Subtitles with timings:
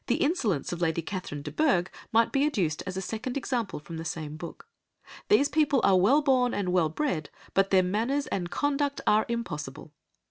[0.07, 3.97] '"The insolence of Lady Catherine de Bourgh might be adduced as a second example from
[3.97, 4.67] the same book.
[5.29, 9.93] These people are well born and well bred, but their manners and conduct are impossible.